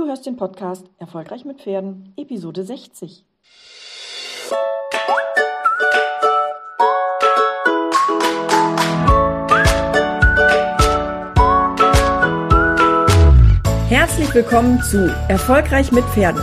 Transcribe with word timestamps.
Du 0.00 0.06
hörst 0.06 0.24
den 0.24 0.36
Podcast 0.36 0.86
Erfolgreich 0.96 1.44
mit 1.44 1.60
Pferden, 1.60 2.14
Episode 2.16 2.64
60. 2.64 3.22
Herzlich 13.90 14.34
willkommen 14.34 14.82
zu 14.84 15.14
Erfolgreich 15.28 15.92
mit 15.92 16.04
Pferden. 16.06 16.42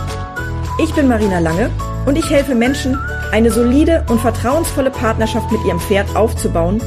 Ich 0.79 0.93
bin 0.93 1.07
Marina 1.07 1.39
Lange 1.39 1.71
und 2.05 2.15
ich 2.15 2.29
helfe 2.29 2.53
Menschen, 2.53 2.95
eine 3.31 3.49
solide 3.49 4.05
und 4.07 4.21
vertrauensvolle 4.21 4.91
Partnerschaft 4.91 5.51
mit 5.51 5.65
ihrem 5.65 5.79
Pferd 5.79 6.15
aufzubauen 6.15 6.79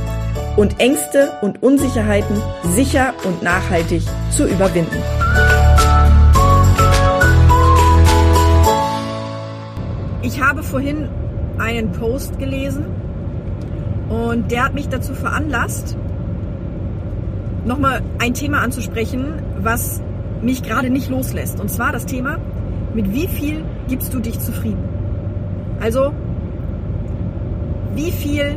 und 0.56 0.78
Ängste 0.78 1.36
und 1.42 1.64
Unsicherheiten 1.64 2.40
sicher 2.62 3.12
und 3.24 3.42
nachhaltig 3.42 4.02
zu 4.30 4.46
überwinden. 4.46 5.02
Ich 10.32 10.40
habe 10.40 10.62
vorhin 10.62 11.08
einen 11.58 11.90
Post 11.90 12.38
gelesen 12.38 12.84
und 14.08 14.52
der 14.52 14.64
hat 14.66 14.74
mich 14.74 14.88
dazu 14.88 15.12
veranlasst, 15.12 15.96
nochmal 17.66 18.00
ein 18.20 18.32
Thema 18.32 18.60
anzusprechen, 18.60 19.42
was 19.60 20.00
mich 20.40 20.62
gerade 20.62 20.88
nicht 20.88 21.10
loslässt. 21.10 21.58
Und 21.58 21.68
zwar 21.68 21.90
das 21.90 22.06
Thema, 22.06 22.38
mit 22.94 23.12
wie 23.12 23.26
viel 23.26 23.64
gibst 23.88 24.14
du 24.14 24.20
dich 24.20 24.38
zufrieden? 24.38 24.84
Also, 25.80 26.12
wie 27.96 28.12
viel 28.12 28.56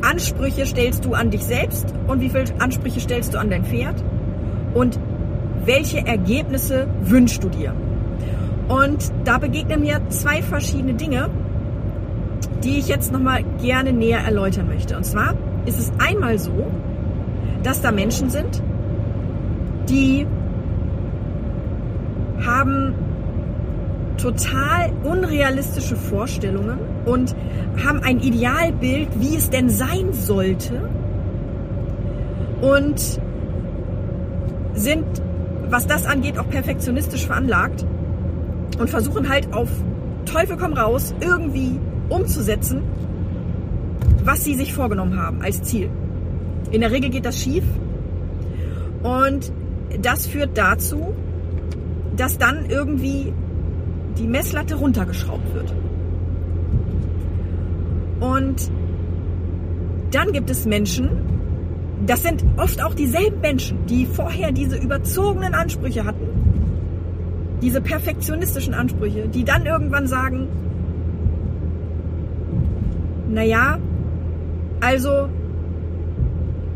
Ansprüche 0.00 0.64
stellst 0.64 1.04
du 1.04 1.12
an 1.12 1.30
dich 1.30 1.44
selbst 1.44 1.92
und 2.08 2.22
wie 2.22 2.30
viele 2.30 2.44
Ansprüche 2.58 3.00
stellst 3.00 3.34
du 3.34 3.38
an 3.38 3.50
dein 3.50 3.64
Pferd? 3.66 4.02
Und 4.72 4.98
welche 5.66 6.06
Ergebnisse 6.06 6.86
wünschst 7.02 7.44
du 7.44 7.50
dir? 7.50 7.74
Und 8.68 9.12
da 9.24 9.38
begegnen 9.38 9.80
mir 9.80 10.00
zwei 10.08 10.42
verschiedene 10.42 10.94
Dinge, 10.94 11.28
die 12.64 12.78
ich 12.78 12.88
jetzt 12.88 13.12
nochmal 13.12 13.42
gerne 13.60 13.92
näher 13.92 14.20
erläutern 14.20 14.68
möchte. 14.68 14.96
Und 14.96 15.04
zwar 15.04 15.34
ist 15.66 15.78
es 15.78 15.92
einmal 15.98 16.38
so, 16.38 16.66
dass 17.62 17.80
da 17.80 17.92
Menschen 17.92 18.30
sind, 18.30 18.62
die 19.88 20.26
haben 22.44 22.94
total 24.16 24.92
unrealistische 25.02 25.96
Vorstellungen 25.96 26.78
und 27.04 27.34
haben 27.84 28.00
ein 28.02 28.20
Idealbild, 28.20 29.08
wie 29.18 29.36
es 29.36 29.50
denn 29.50 29.68
sein 29.68 30.12
sollte 30.12 30.80
und 32.60 33.20
sind, 34.74 35.04
was 35.68 35.86
das 35.86 36.06
angeht, 36.06 36.38
auch 36.38 36.48
perfektionistisch 36.48 37.26
veranlagt 37.26 37.84
und 38.82 38.90
versuchen 38.90 39.28
halt 39.28 39.52
auf 39.54 39.68
Teufel 40.24 40.56
komm 40.56 40.72
raus 40.72 41.14
irgendwie 41.20 41.78
umzusetzen, 42.08 42.82
was 44.24 44.42
sie 44.42 44.56
sich 44.56 44.74
vorgenommen 44.74 45.16
haben 45.20 45.40
als 45.40 45.62
Ziel. 45.62 45.88
In 46.72 46.80
der 46.80 46.90
Regel 46.90 47.10
geht 47.10 47.24
das 47.24 47.40
schief 47.40 47.62
und 49.04 49.52
das 50.00 50.26
führt 50.26 50.58
dazu, 50.58 51.14
dass 52.16 52.38
dann 52.38 52.66
irgendwie 52.68 53.32
die 54.18 54.26
Messlatte 54.26 54.74
runtergeschraubt 54.74 55.54
wird. 55.54 55.72
Und 58.18 58.68
dann 60.10 60.32
gibt 60.32 60.50
es 60.50 60.66
Menschen, 60.66 61.08
das 62.04 62.24
sind 62.24 62.44
oft 62.56 62.82
auch 62.82 62.94
dieselben 62.94 63.40
Menschen, 63.40 63.86
die 63.86 64.06
vorher 64.06 64.50
diese 64.50 64.76
überzogenen 64.76 65.54
Ansprüche 65.54 66.04
hatten, 66.04 66.41
diese 67.62 67.80
perfektionistischen 67.80 68.74
Ansprüche, 68.74 69.28
die 69.28 69.44
dann 69.44 69.64
irgendwann 69.64 70.06
sagen, 70.06 70.48
naja, 73.30 73.78
also 74.80 75.28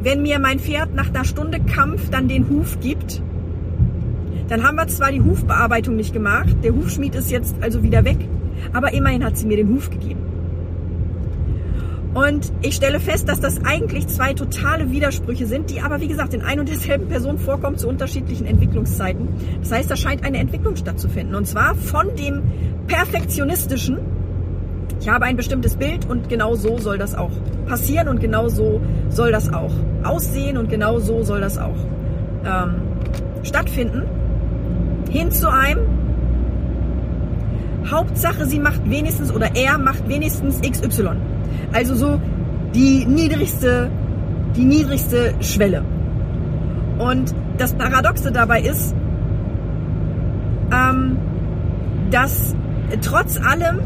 wenn 0.02 0.22
mir 0.22 0.38
mein 0.38 0.60
Pferd 0.60 0.94
nach 0.94 1.08
einer 1.08 1.24
Stunde 1.24 1.60
Kampf 1.60 2.08
dann 2.10 2.28
den 2.28 2.48
Huf 2.48 2.78
gibt, 2.80 3.20
dann 4.48 4.62
haben 4.62 4.76
wir 4.76 4.86
zwar 4.86 5.10
die 5.10 5.20
Hufbearbeitung 5.20 5.96
nicht 5.96 6.12
gemacht, 6.12 6.56
der 6.62 6.72
Hufschmied 6.72 7.16
ist 7.16 7.32
jetzt 7.32 7.56
also 7.60 7.82
wieder 7.82 8.04
weg, 8.04 8.18
aber 8.72 8.94
immerhin 8.94 9.24
hat 9.24 9.36
sie 9.36 9.46
mir 9.46 9.56
den 9.56 9.68
Huf 9.68 9.90
gegeben. 9.90 10.25
Und 12.16 12.50
ich 12.62 12.76
stelle 12.76 12.98
fest, 12.98 13.28
dass 13.28 13.40
das 13.40 13.62
eigentlich 13.62 14.06
zwei 14.06 14.32
totale 14.32 14.90
Widersprüche 14.90 15.44
sind, 15.44 15.68
die 15.68 15.82
aber 15.82 16.00
wie 16.00 16.08
gesagt 16.08 16.32
in 16.32 16.40
ein 16.40 16.58
und 16.58 16.66
derselben 16.66 17.08
Person 17.08 17.36
vorkommen 17.36 17.76
zu 17.76 17.88
unterschiedlichen 17.88 18.46
Entwicklungszeiten. 18.46 19.28
Das 19.60 19.70
heißt, 19.70 19.90
da 19.90 19.96
scheint 19.96 20.24
eine 20.24 20.38
Entwicklung 20.38 20.76
stattzufinden. 20.76 21.34
Und 21.34 21.46
zwar 21.46 21.74
von 21.74 22.16
dem 22.16 22.42
perfektionistischen, 22.86 23.98
ich 24.98 25.10
habe 25.10 25.26
ein 25.26 25.36
bestimmtes 25.36 25.76
Bild 25.76 26.08
und 26.08 26.30
genau 26.30 26.54
so 26.54 26.78
soll 26.78 26.96
das 26.96 27.14
auch 27.14 27.32
passieren 27.66 28.08
und 28.08 28.18
genau 28.18 28.48
so 28.48 28.80
soll 29.10 29.30
das 29.30 29.52
auch 29.52 29.72
aussehen 30.02 30.56
und 30.56 30.70
genau 30.70 30.98
so 30.98 31.22
soll 31.22 31.42
das 31.42 31.58
auch 31.58 31.76
ähm, 32.46 32.76
stattfinden 33.42 34.04
hin 35.10 35.30
zu 35.30 35.50
einem. 35.50 35.80
Hauptsache, 37.90 38.46
sie 38.46 38.58
macht 38.58 38.88
wenigstens 38.88 39.30
oder 39.30 39.54
er 39.54 39.76
macht 39.76 40.08
wenigstens 40.08 40.62
XY. 40.62 41.10
Also 41.72 41.94
so 41.94 42.20
die 42.74 43.04
niedrigste, 43.06 43.90
die 44.56 44.64
niedrigste 44.64 45.34
Schwelle. 45.40 45.82
Und 46.98 47.34
das 47.58 47.74
Paradoxe 47.74 48.32
dabei 48.32 48.60
ist, 48.60 48.94
ähm, 50.72 51.16
dass 52.10 52.54
trotz 53.02 53.38
allem 53.38 53.80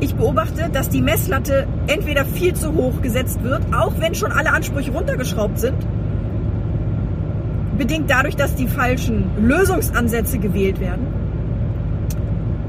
ich 0.00 0.14
beobachte, 0.14 0.68
dass 0.72 0.88
die 0.88 1.02
Messlatte 1.02 1.66
entweder 1.88 2.24
viel 2.24 2.54
zu 2.54 2.72
hoch 2.74 3.02
gesetzt 3.02 3.42
wird, 3.42 3.62
auch 3.74 3.94
wenn 3.98 4.14
schon 4.14 4.30
alle 4.30 4.52
Ansprüche 4.52 4.92
runtergeschraubt 4.92 5.58
sind, 5.58 5.76
bedingt 7.76 8.10
dadurch, 8.10 8.36
dass 8.36 8.54
die 8.54 8.68
falschen 8.68 9.24
Lösungsansätze 9.40 10.38
gewählt 10.38 10.80
werden. 10.80 11.06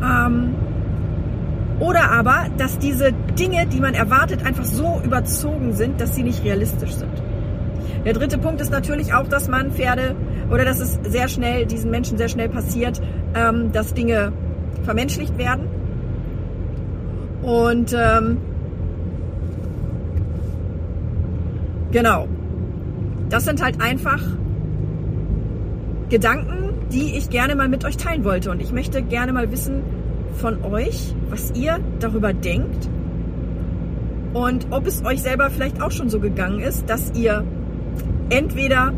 Ähm, 0.02 0.56
oder 1.80 2.12
aber, 2.12 2.48
dass 2.58 2.78
diese 2.78 3.14
Dinge, 3.38 3.66
die 3.68 3.80
man 3.80 3.94
erwartet, 3.94 4.46
einfach 4.46 4.66
so 4.66 5.02
überzogen 5.04 5.74
sind, 5.74 6.02
dass 6.02 6.16
sie 6.16 6.24
nicht 6.24 6.44
realistisch 6.44 6.94
sind. 6.94 7.12
Der 8.06 8.14
dritte 8.14 8.38
Punkt 8.38 8.62
ist 8.62 8.72
natürlich 8.72 9.14
auch, 9.14 9.28
dass 9.28 9.48
man 9.48 9.72
Pferde 9.72 10.16
oder 10.52 10.66
dass 10.66 10.80
es 10.80 11.00
sehr 11.04 11.28
schnell, 11.28 11.66
diesen 11.66 11.92
Menschen 11.92 12.18
sehr 12.18 12.30
schnell 12.30 12.50
passiert, 12.50 13.02
ähm, 13.36 13.72
dass 13.72 13.94
Dinge 13.94 14.34
vermenschlicht 14.84 15.38
werden. 15.38 15.68
Und 17.42 17.96
ähm, 17.98 18.38
genau, 21.92 22.28
das 23.30 23.46
sind 23.46 23.64
halt 23.64 23.82
einfach 23.82 24.22
Gedanken, 26.10 26.74
die 26.92 27.18
ich 27.18 27.30
gerne 27.30 27.56
mal 27.56 27.70
mit 27.70 27.86
euch 27.86 27.98
teilen 27.98 28.24
wollte. 28.24 28.50
Und 28.52 28.62
ich 28.62 28.74
möchte 28.74 29.02
gerne 29.02 29.32
mal 29.32 29.52
wissen 29.52 29.84
von 30.34 30.64
euch, 30.64 31.14
was 31.30 31.52
ihr 31.56 31.80
darüber 32.00 32.34
denkt 32.34 32.90
und 34.34 34.68
ob 34.72 34.86
es 34.86 35.04
euch 35.04 35.22
selber 35.22 35.50
vielleicht 35.50 35.82
auch 35.82 35.92
schon 35.92 36.10
so 36.10 36.20
gegangen 36.20 36.60
ist, 36.60 36.90
dass 36.90 37.12
ihr 37.16 37.44
entweder 38.30 38.94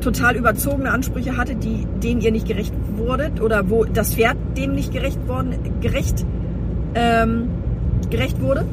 total 0.00 0.36
überzogene 0.36 0.90
Ansprüche 0.90 1.36
hattet, 1.36 1.64
die, 1.64 1.86
denen 2.02 2.20
ihr 2.20 2.32
nicht 2.32 2.46
gerecht 2.46 2.72
wurdet 2.96 3.40
oder 3.40 3.68
wo 3.68 3.84
das 3.84 4.14
Pferd 4.14 4.36
dem 4.56 4.74
nicht 4.74 4.92
gerecht 4.92 5.26
worden, 5.28 5.80
gerecht, 5.80 6.24
ähm, 6.94 7.48
gerecht 8.10 8.40
wurde. 8.40 8.64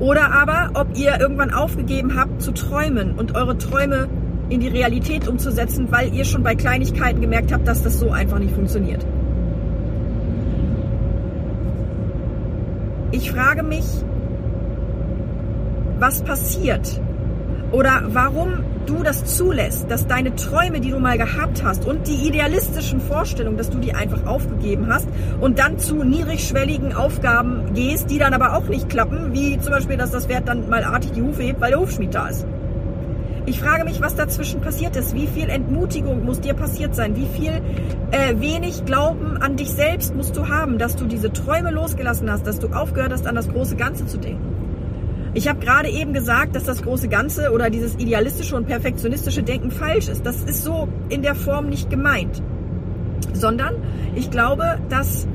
Oder 0.00 0.32
aber, 0.32 0.70
ob 0.74 0.98
ihr 0.98 1.20
irgendwann 1.20 1.52
aufgegeben 1.52 2.16
habt 2.16 2.42
zu 2.42 2.52
träumen 2.52 3.12
und 3.12 3.36
eure 3.36 3.56
Träume 3.58 4.08
in 4.48 4.60
die 4.60 4.68
Realität 4.68 5.28
umzusetzen, 5.28 5.86
weil 5.90 6.12
ihr 6.12 6.24
schon 6.24 6.42
bei 6.42 6.54
Kleinigkeiten 6.54 7.20
gemerkt 7.20 7.52
habt, 7.52 7.66
dass 7.68 7.82
das 7.82 7.98
so 7.98 8.10
einfach 8.10 8.38
nicht 8.38 8.54
funktioniert. 8.54 9.06
Ich 13.14 13.30
frage 13.30 13.62
mich, 13.62 13.84
was 16.00 16.22
passiert 16.22 17.00
oder 17.70 18.02
warum 18.08 18.64
du 18.86 19.04
das 19.04 19.24
zulässt, 19.36 19.88
dass 19.88 20.08
deine 20.08 20.34
Träume, 20.34 20.80
die 20.80 20.90
du 20.90 20.98
mal 20.98 21.16
gehabt 21.16 21.62
hast 21.62 21.86
und 21.86 22.08
die 22.08 22.26
idealistischen 22.26 23.00
Vorstellungen, 23.00 23.56
dass 23.56 23.70
du 23.70 23.78
die 23.78 23.94
einfach 23.94 24.26
aufgegeben 24.26 24.88
hast 24.92 25.06
und 25.40 25.60
dann 25.60 25.78
zu 25.78 26.02
niedrigschwelligen 26.02 26.92
Aufgaben 26.92 27.72
gehst, 27.72 28.10
die 28.10 28.18
dann 28.18 28.34
aber 28.34 28.56
auch 28.56 28.66
nicht 28.66 28.88
klappen, 28.88 29.32
wie 29.32 29.60
zum 29.60 29.70
Beispiel, 29.70 29.96
dass 29.96 30.10
das 30.10 30.26
Pferd 30.26 30.48
dann 30.48 30.68
mal 30.68 30.82
artig 30.82 31.12
die 31.12 31.22
Hufe 31.22 31.44
hebt, 31.44 31.60
weil 31.60 31.70
der 31.70 31.78
Hufschmied 31.78 32.12
da 32.12 32.26
ist. 32.26 32.44
Ich 33.46 33.60
frage 33.60 33.84
mich, 33.84 34.00
was 34.00 34.14
dazwischen 34.14 34.62
passiert 34.62 34.96
ist. 34.96 35.14
Wie 35.14 35.26
viel 35.26 35.50
Entmutigung 35.50 36.24
muss 36.24 36.40
dir 36.40 36.54
passiert 36.54 36.94
sein? 36.94 37.14
Wie 37.14 37.26
viel 37.26 37.60
äh, 38.10 38.40
wenig 38.40 38.86
Glauben 38.86 39.36
an 39.36 39.56
dich 39.56 39.70
selbst 39.70 40.14
musst 40.14 40.34
du 40.36 40.48
haben, 40.48 40.78
dass 40.78 40.96
du 40.96 41.04
diese 41.04 41.30
Träume 41.30 41.70
losgelassen 41.70 42.30
hast, 42.30 42.46
dass 42.46 42.58
du 42.58 42.68
aufgehört 42.68 43.12
hast, 43.12 43.26
an 43.26 43.34
das 43.34 43.48
große 43.48 43.76
Ganze 43.76 44.06
zu 44.06 44.16
denken? 44.16 44.54
Ich 45.34 45.46
habe 45.46 45.58
gerade 45.58 45.90
eben 45.90 46.14
gesagt, 46.14 46.56
dass 46.56 46.64
das 46.64 46.82
große 46.82 47.08
Ganze 47.08 47.50
oder 47.50 47.68
dieses 47.68 47.96
idealistische 47.96 48.56
und 48.56 48.66
perfektionistische 48.66 49.42
Denken 49.42 49.70
falsch 49.70 50.08
ist. 50.08 50.24
Das 50.24 50.42
ist 50.44 50.62
so 50.62 50.88
in 51.10 51.20
der 51.20 51.34
Form 51.34 51.68
nicht 51.68 51.90
gemeint. 51.90 52.40
Sondern 53.34 53.74
ich 54.14 54.30
glaube, 54.30 54.78
dass 54.88 55.26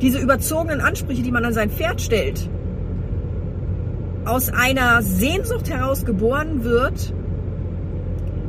diese 0.00 0.18
überzogenen 0.18 0.80
Ansprüche, 0.80 1.22
die 1.22 1.30
man 1.30 1.44
an 1.44 1.52
sein 1.52 1.70
Pferd 1.70 2.00
stellt, 2.00 2.48
aus 4.28 4.50
einer 4.50 5.02
Sehnsucht 5.02 5.70
heraus 5.70 6.04
geboren 6.04 6.62
wird, 6.62 7.12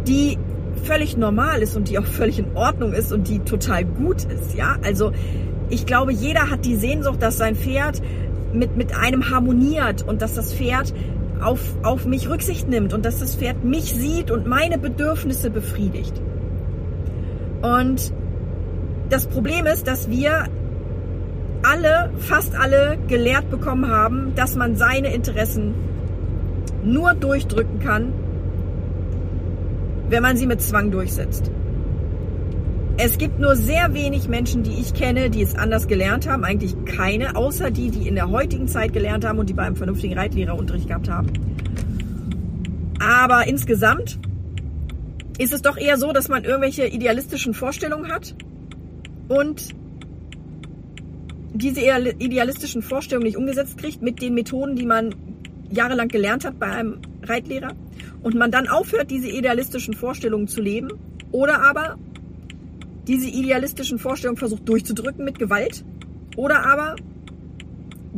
die 0.07 0.37
völlig 0.83 1.17
normal 1.17 1.61
ist 1.61 1.75
und 1.75 1.89
die 1.89 1.97
auch 1.99 2.05
völlig 2.05 2.39
in 2.39 2.55
Ordnung 2.55 2.93
ist 2.93 3.11
und 3.11 3.27
die 3.27 3.39
total 3.39 3.85
gut 3.85 4.23
ist, 4.25 4.55
ja? 4.55 4.77
Also, 4.83 5.11
ich 5.69 5.85
glaube, 5.85 6.11
jeder 6.11 6.49
hat 6.49 6.65
die 6.65 6.75
Sehnsucht, 6.75 7.21
dass 7.21 7.37
sein 7.37 7.55
Pferd 7.55 8.01
mit, 8.53 8.75
mit 8.75 8.95
einem 8.95 9.29
harmoniert 9.29 10.01
und 10.01 10.21
dass 10.21 10.33
das 10.33 10.53
Pferd 10.53 10.93
auf, 11.41 11.59
auf 11.83 12.05
mich 12.05 12.29
Rücksicht 12.29 12.67
nimmt 12.67 12.93
und 12.93 13.05
dass 13.05 13.19
das 13.19 13.35
Pferd 13.35 13.63
mich 13.63 13.93
sieht 13.93 14.31
und 14.31 14.47
meine 14.47 14.77
Bedürfnisse 14.77 15.49
befriedigt. 15.49 16.13
Und 17.61 18.13
das 19.09 19.27
Problem 19.27 19.65
ist, 19.65 19.87
dass 19.87 20.09
wir 20.09 20.45
alle, 21.63 22.11
fast 22.17 22.55
alle 22.55 22.97
gelehrt 23.07 23.49
bekommen 23.49 23.89
haben, 23.89 24.33
dass 24.35 24.55
man 24.55 24.75
seine 24.75 25.13
Interessen 25.13 25.73
nur 26.83 27.13
durchdrücken 27.13 27.79
kann, 27.79 28.13
wenn 30.09 30.23
man 30.23 30.37
sie 30.37 30.47
mit 30.47 30.61
Zwang 30.61 30.91
durchsetzt. 30.91 31.51
Es 33.01 33.17
gibt 33.17 33.39
nur 33.39 33.55
sehr 33.55 33.93
wenig 33.93 34.27
Menschen, 34.27 34.63
die 34.63 34.73
ich 34.73 34.93
kenne, 34.93 35.29
die 35.29 35.41
es 35.41 35.55
anders 35.55 35.87
gelernt 35.87 36.27
haben. 36.27 36.43
Eigentlich 36.43 36.75
keine, 36.83 37.37
außer 37.37 37.71
die, 37.71 37.91
die 37.91 38.09
in 38.09 38.15
der 38.15 38.29
heutigen 38.29 38.67
Zeit 38.67 38.91
gelernt 38.91 39.25
haben 39.25 39.39
und 39.39 39.49
die 39.49 39.53
beim 39.53 39.77
vernünftigen 39.77 40.17
Reitlehrerunterricht 40.17 40.87
gehabt 40.87 41.09
haben. 41.09 41.31
Aber 42.99 43.47
insgesamt 43.47 44.19
ist 45.37 45.53
es 45.53 45.61
doch 45.61 45.77
eher 45.77 45.97
so, 45.97 46.11
dass 46.11 46.27
man 46.27 46.43
irgendwelche 46.43 46.87
idealistischen 46.87 47.53
Vorstellungen 47.53 48.11
hat 48.11 48.35
und 49.29 49.69
diese 51.53 51.81
idealistischen 51.81 52.81
Vorstellungen 52.81 53.25
nicht 53.25 53.37
umgesetzt 53.37 53.77
kriegt 53.77 54.01
mit 54.01 54.21
den 54.21 54.33
Methoden, 54.33 54.75
die 54.75 54.85
man 54.85 55.15
jahrelang 55.71 56.07
gelernt 56.07 56.45
hat 56.45 56.59
bei 56.59 56.67
einem 56.67 56.99
Reitlehrer 57.23 57.73
und 58.23 58.35
man 58.35 58.51
dann 58.51 58.67
aufhört, 58.67 59.11
diese 59.11 59.29
idealistischen 59.29 59.93
Vorstellungen 59.93 60.47
zu 60.47 60.61
leben 60.61 60.89
oder 61.31 61.61
aber 61.61 61.97
diese 63.07 63.27
idealistischen 63.27 63.99
Vorstellungen 63.99 64.37
versucht 64.37 64.67
durchzudrücken 64.67 65.25
mit 65.25 65.39
Gewalt 65.39 65.83
oder 66.35 66.65
aber 66.65 66.95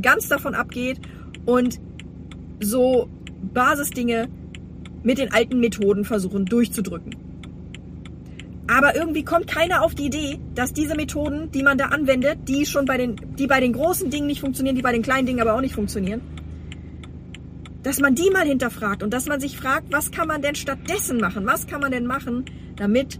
ganz 0.02 0.28
davon 0.28 0.56
abgeht 0.56 1.00
und 1.46 1.80
so 2.60 3.10
Basisdinge 3.54 4.28
mit 5.04 5.18
den 5.18 5.32
alten 5.32 5.60
Methoden 5.60 6.06
versuchen 6.06 6.46
durchzudrücken. 6.46 7.31
Aber 8.72 8.96
irgendwie 8.96 9.24
kommt 9.26 9.48
keiner 9.48 9.84
auf 9.84 9.96
die 9.96 10.06
Idee, 10.06 10.40
dass 10.56 10.72
diese 10.72 10.96
Methoden, 10.96 11.52
die 11.52 11.62
man 11.62 11.78
da 11.78 11.88
anwendet, 11.88 12.48
die 12.48 12.66
schon 12.66 12.86
bei 12.86 12.96
den, 12.96 13.18
die 13.38 13.46
bei 13.48 13.60
den 13.60 13.74
großen 13.74 14.10
Dingen 14.10 14.28
nicht 14.28 14.40
funktionieren, 14.40 14.78
die 14.78 14.82
bei 14.82 14.94
den 14.94 15.02
kleinen 15.02 15.26
Dingen 15.26 15.42
aber 15.42 15.56
auch 15.56 15.62
nicht 15.62 15.76
funktionieren, 15.76 16.22
dass 17.84 18.00
man 18.00 18.16
die 18.16 18.30
mal 18.30 18.46
hinterfragt 18.46 19.04
und 19.04 19.14
dass 19.14 19.26
man 19.26 19.42
sich 19.42 19.58
fragt, 19.58 19.92
was 19.92 20.12
kann 20.12 20.28
man 20.28 20.42
denn 20.42 20.56
stattdessen 20.56 21.18
machen? 21.18 21.46
Was 21.46 21.68
kann 21.68 21.82
man 21.82 21.92
denn 21.92 22.06
machen, 22.06 22.46
damit 22.78 23.20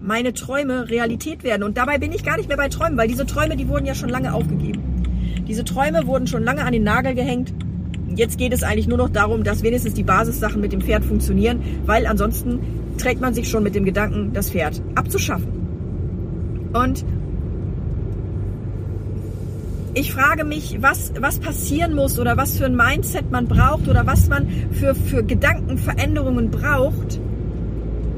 meine 0.00 0.32
Träume 0.32 0.88
Realität 0.88 1.42
werden. 1.44 1.62
Und 1.62 1.76
dabei 1.76 1.98
bin 1.98 2.12
ich 2.12 2.24
gar 2.24 2.36
nicht 2.36 2.48
mehr 2.48 2.56
bei 2.56 2.68
Träumen, 2.68 2.96
weil 2.96 3.08
diese 3.08 3.26
Träume, 3.26 3.56
die 3.56 3.68
wurden 3.68 3.86
ja 3.86 3.94
schon 3.94 4.08
lange 4.08 4.32
aufgegeben. 4.32 5.04
Diese 5.46 5.64
Träume 5.64 6.06
wurden 6.06 6.26
schon 6.26 6.44
lange 6.44 6.64
an 6.64 6.72
den 6.72 6.84
Nagel 6.84 7.14
gehängt. 7.14 7.52
Jetzt 8.14 8.38
geht 8.38 8.52
es 8.52 8.62
eigentlich 8.62 8.88
nur 8.88 8.98
noch 8.98 9.08
darum, 9.08 9.44
dass 9.44 9.62
wenigstens 9.62 9.94
die 9.94 10.02
Basissachen 10.02 10.60
mit 10.60 10.72
dem 10.72 10.80
Pferd 10.80 11.04
funktionieren, 11.04 11.62
weil 11.84 12.06
ansonsten 12.06 12.60
trägt 12.98 13.20
man 13.20 13.34
sich 13.34 13.48
schon 13.48 13.62
mit 13.62 13.74
dem 13.74 13.84
Gedanken, 13.84 14.32
das 14.32 14.50
Pferd 14.50 14.82
abzuschaffen. 14.94 15.48
Und 16.72 17.04
ich 19.94 20.12
frage 20.12 20.44
mich, 20.44 20.78
was, 20.80 21.12
was 21.18 21.38
passieren 21.38 21.94
muss 21.94 22.18
oder 22.18 22.36
was 22.36 22.58
für 22.58 22.66
ein 22.66 22.76
Mindset 22.76 23.30
man 23.30 23.48
braucht 23.48 23.88
oder 23.88 24.06
was 24.06 24.28
man 24.28 24.46
für, 24.70 24.94
für 24.94 25.24
Gedankenveränderungen 25.24 26.50
braucht, 26.50 27.20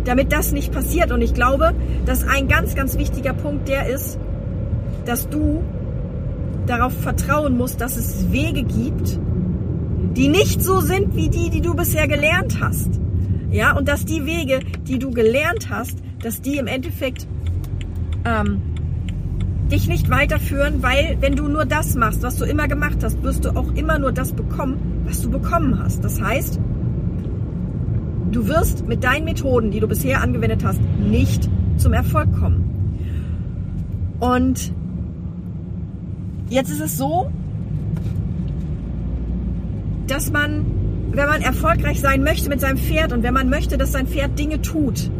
damit 0.05 0.33
das 0.33 0.53
nicht 0.53 0.73
passiert. 0.73 1.13
Und 1.13 1.23
ich 1.23 1.33
glaube, 1.33 1.75
dass 2.07 2.27
ein 2.27 2.49
ganz, 2.49 2.75
ganz 2.75 2.99
wichtiger 2.99 3.33
Punkt 3.33 3.69
der 3.69 3.87
ist, 3.87 4.19
dass 5.05 5.29
du 5.29 5.63
darauf 6.67 6.93
vertrauen 6.93 7.57
musst, 7.57 7.81
dass 7.81 7.97
es 7.97 8.31
Wege 8.31 8.63
gibt, 8.63 9.19
die 10.17 10.29
nicht 10.29 10.63
so 10.63 10.81
sind 10.81 11.15
wie 11.17 11.29
die, 11.29 11.51
die 11.51 11.61
du 11.61 11.75
bisher 11.75 12.09
gelernt 12.09 12.59
hast. 12.61 13.01
Ja, 13.51 13.77
und 13.77 13.89
dass 13.89 14.05
die 14.05 14.27
Wege, 14.27 14.61
die 14.87 14.99
du 14.99 15.11
gelernt 15.11 15.71
hast, 15.71 15.99
dass 16.23 16.41
die 16.41 16.57
im 16.57 16.67
Endeffekt 16.67 17.27
ähm, 18.25 18.63
dich 19.71 19.89
nicht 19.89 20.11
weiterführen, 20.11 20.83
weil 20.83 21.17
wenn 21.21 21.37
du 21.37 21.49
nur 21.49 21.65
das 21.65 21.95
machst, 21.95 22.23
was 22.23 22.37
du 22.37 22.45
immer 22.45 22.69
gemacht 22.69 22.99
hast, 23.03 23.23
wirst 23.23 23.45
du 23.45 23.51
auch 23.51 23.75
immer 23.75 23.99
nur 23.99 24.13
das 24.13 24.33
bekommen, 24.33 25.03
was 25.05 25.21
du 25.23 25.31
bekommen 25.31 25.79
hast. 25.83 26.05
Das 26.05 26.21
heißt, 26.21 26.61
Du 28.33 28.47
wirst 28.47 28.87
mit 28.87 29.03
deinen 29.03 29.25
Methoden, 29.25 29.73
die 29.73 29.81
du 29.81 29.89
bisher 29.89 30.23
angewendet 30.23 30.65
hast, 30.65 30.81
nicht 31.01 31.49
zum 31.77 31.93
Erfolg 31.93 32.33
kommen. 32.39 32.65
Und 34.21 34.73
jetzt 36.49 36.71
ist 36.71 36.81
es 36.81 36.97
so, 36.97 37.31
dass 40.07 40.31
man, 40.31 40.65
wenn 41.13 41.29
man 41.29 41.43
erfolgreich 41.43 42.01
sein 42.01 42.23
möchte 42.23 42.49
mit 42.49 42.61
seinem 42.61 42.79
Pferd 42.79 43.13
und 43.13 43.23
wenn 43.23 43.35
man 43.35 43.49
möchte, 43.49 43.77
dass 43.79 43.93
sein 43.93 44.07
Pferd 44.07 44.39
Dinge 44.39 44.63
tut 44.63 45.11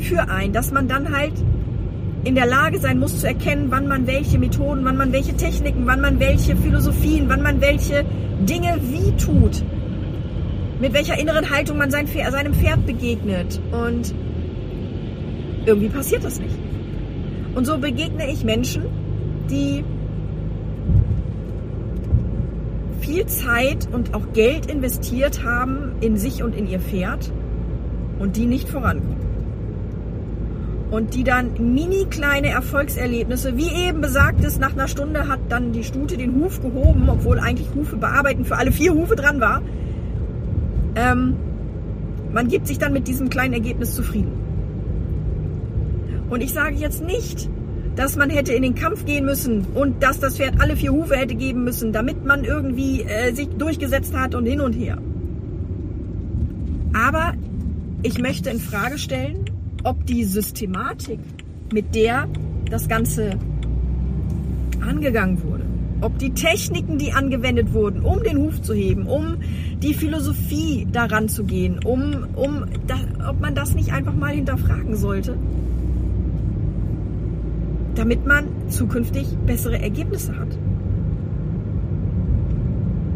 für 0.00 0.28
einen, 0.28 0.52
dass 0.52 0.72
man 0.72 0.88
dann 0.88 1.16
halt 1.16 1.32
in 2.24 2.34
der 2.34 2.46
Lage 2.46 2.78
sein 2.78 2.98
muss 2.98 3.20
zu 3.20 3.26
erkennen, 3.26 3.66
wann 3.70 3.86
man 3.86 4.06
welche 4.06 4.38
Methoden, 4.38 4.84
wann 4.84 4.96
man 4.96 5.12
welche 5.12 5.36
Techniken, 5.36 5.86
wann 5.86 6.00
man 6.00 6.18
welche 6.18 6.56
Philosophien, 6.56 7.28
wann 7.28 7.42
man 7.42 7.60
welche 7.60 8.04
Dinge 8.40 8.78
wie 8.82 9.12
tut 9.16 9.62
mit 10.80 10.92
welcher 10.92 11.18
inneren 11.18 11.50
Haltung 11.50 11.78
man 11.78 11.90
seinem 11.90 12.06
Pferd 12.06 12.86
begegnet. 12.86 13.60
Und 13.72 14.14
irgendwie 15.66 15.88
passiert 15.88 16.24
das 16.24 16.40
nicht. 16.40 16.54
Und 17.54 17.66
so 17.66 17.78
begegne 17.78 18.30
ich 18.30 18.44
Menschen, 18.44 18.84
die 19.50 19.84
viel 23.08 23.24
Zeit 23.24 23.88
und 23.90 24.12
auch 24.12 24.34
Geld 24.34 24.70
investiert 24.70 25.42
haben 25.42 25.94
in 26.02 26.18
sich 26.18 26.42
und 26.42 26.54
in 26.54 26.68
ihr 26.68 26.78
Pferd 26.78 27.32
und 28.18 28.36
die 28.36 28.44
nicht 28.44 28.68
vorankommen. 28.68 29.16
Und 30.90 31.14
die 31.14 31.24
dann 31.24 31.52
mini 31.74 32.06
kleine 32.10 32.48
Erfolgserlebnisse, 32.48 33.56
wie 33.56 33.88
eben 33.88 34.02
besagt 34.02 34.44
ist, 34.44 34.60
nach 34.60 34.74
einer 34.74 34.88
Stunde 34.88 35.26
hat 35.26 35.40
dann 35.48 35.72
die 35.72 35.84
Stute 35.84 36.18
den 36.18 36.34
Huf 36.34 36.60
gehoben, 36.60 37.08
obwohl 37.08 37.38
eigentlich 37.38 37.68
Hufe 37.74 37.96
bearbeiten 37.96 38.44
für 38.44 38.56
alle 38.56 38.72
vier 38.72 38.92
Hufe 38.92 39.16
dran 39.16 39.40
war. 39.40 39.62
Ähm, 40.94 41.36
man 42.32 42.48
gibt 42.48 42.66
sich 42.66 42.78
dann 42.78 42.92
mit 42.92 43.08
diesem 43.08 43.30
kleinen 43.30 43.54
Ergebnis 43.54 43.94
zufrieden. 43.94 44.32
Und 46.28 46.42
ich 46.42 46.52
sage 46.52 46.74
jetzt 46.74 47.02
nicht, 47.02 47.48
dass 47.98 48.14
man 48.14 48.30
hätte 48.30 48.52
in 48.52 48.62
den 48.62 48.76
Kampf 48.76 49.04
gehen 49.06 49.24
müssen 49.24 49.66
und 49.74 50.04
dass 50.04 50.20
das 50.20 50.36
Pferd 50.36 50.60
alle 50.60 50.76
vier 50.76 50.92
Hufe 50.92 51.16
hätte 51.16 51.34
geben 51.34 51.64
müssen, 51.64 51.92
damit 51.92 52.24
man 52.24 52.44
irgendwie 52.44 53.02
äh, 53.02 53.34
sich 53.34 53.48
durchgesetzt 53.48 54.16
hat 54.16 54.36
und 54.36 54.46
hin 54.46 54.60
und 54.60 54.72
her. 54.72 54.98
Aber 56.92 57.34
ich 58.04 58.20
möchte 58.20 58.50
in 58.50 58.60
Frage 58.60 58.98
stellen, 58.98 59.46
ob 59.82 60.06
die 60.06 60.22
Systematik, 60.22 61.18
mit 61.72 61.96
der 61.96 62.28
das 62.70 62.88
Ganze 62.88 63.32
angegangen 64.80 65.42
wurde, 65.42 65.64
ob 66.00 66.20
die 66.20 66.30
Techniken, 66.30 66.98
die 66.98 67.12
angewendet 67.12 67.72
wurden, 67.72 68.02
um 68.02 68.22
den 68.22 68.38
Huf 68.38 68.62
zu 68.62 68.74
heben, 68.74 69.08
um 69.08 69.38
die 69.82 69.94
Philosophie 69.94 70.86
daran 70.92 71.28
zu 71.28 71.42
gehen, 71.42 71.80
um, 71.84 72.28
um 72.36 72.66
da, 72.86 72.94
ob 73.28 73.40
man 73.40 73.56
das 73.56 73.74
nicht 73.74 73.92
einfach 73.92 74.14
mal 74.14 74.34
hinterfragen 74.34 74.94
sollte, 74.94 75.36
damit 77.98 78.24
man 78.24 78.46
zukünftig 78.68 79.36
bessere 79.44 79.82
Ergebnisse 79.82 80.32
hat. 80.38 80.56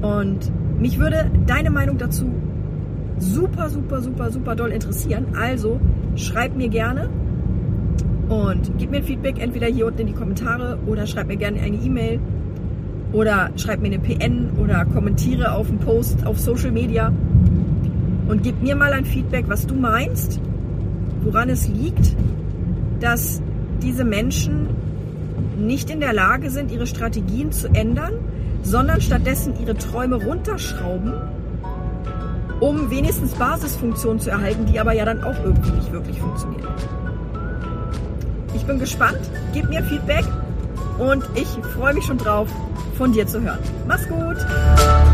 Und 0.02 0.50
mich 0.80 0.98
würde 0.98 1.30
deine 1.46 1.70
Meinung 1.70 1.98
dazu 1.98 2.32
super, 3.18 3.70
super, 3.70 4.00
super, 4.00 4.32
super 4.32 4.56
doll 4.56 4.70
interessieren. 4.70 5.26
Also 5.40 5.78
schreib 6.16 6.56
mir 6.56 6.68
gerne 6.68 7.08
und 8.28 8.72
gib 8.78 8.90
mir 8.90 8.96
ein 8.96 9.04
Feedback 9.04 9.40
entweder 9.40 9.68
hier 9.68 9.86
unten 9.86 10.00
in 10.00 10.06
die 10.08 10.12
Kommentare 10.14 10.78
oder 10.86 11.06
schreib 11.06 11.28
mir 11.28 11.36
gerne 11.36 11.60
eine 11.60 11.76
E-Mail 11.76 12.18
oder 13.12 13.50
schreib 13.54 13.82
mir 13.82 13.92
eine 13.92 14.00
PN 14.00 14.50
oder 14.58 14.84
kommentiere 14.86 15.52
auf 15.52 15.68
einen 15.68 15.78
Post 15.78 16.26
auf 16.26 16.40
Social 16.40 16.72
Media 16.72 17.12
und 18.26 18.42
gib 18.42 18.60
mir 18.60 18.74
mal 18.74 18.92
ein 18.92 19.04
Feedback, 19.04 19.44
was 19.46 19.64
du 19.64 19.76
meinst, 19.76 20.40
woran 21.22 21.50
es 21.50 21.68
liegt, 21.68 22.16
dass 22.98 23.42
diese 23.82 24.04
Menschen 24.04 24.68
nicht 25.58 25.90
in 25.90 26.00
der 26.00 26.12
Lage 26.12 26.50
sind, 26.50 26.70
ihre 26.70 26.86
Strategien 26.86 27.52
zu 27.52 27.68
ändern, 27.68 28.14
sondern 28.62 29.00
stattdessen 29.00 29.54
ihre 29.60 29.76
Träume 29.76 30.16
runterschrauben, 30.16 31.12
um 32.60 32.90
wenigstens 32.90 33.32
Basisfunktionen 33.34 34.20
zu 34.20 34.30
erhalten, 34.30 34.66
die 34.66 34.78
aber 34.78 34.92
ja 34.92 35.04
dann 35.04 35.22
auch 35.24 35.36
irgendwie 35.44 35.72
nicht 35.72 35.92
wirklich 35.92 36.18
funktionieren. 36.18 36.68
Ich 38.54 38.64
bin 38.64 38.78
gespannt, 38.78 39.20
gib 39.52 39.68
mir 39.68 39.82
Feedback 39.82 40.24
und 40.98 41.24
ich 41.34 41.48
freue 41.74 41.94
mich 41.94 42.04
schon 42.04 42.18
drauf, 42.18 42.48
von 42.96 43.12
dir 43.12 43.26
zu 43.26 43.40
hören. 43.40 43.58
Mach's 43.88 44.06
gut! 44.08 45.11